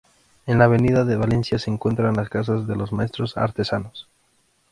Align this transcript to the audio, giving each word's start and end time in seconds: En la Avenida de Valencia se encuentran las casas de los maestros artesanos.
En 0.47 0.57
la 0.57 0.65
Avenida 0.65 1.05
de 1.05 1.15
Valencia 1.15 1.59
se 1.59 1.69
encuentran 1.69 2.15
las 2.15 2.27
casas 2.27 2.65
de 2.65 2.75
los 2.75 2.91
maestros 2.91 3.37
artesanos. 3.37 4.09